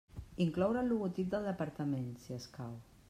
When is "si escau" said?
2.25-2.77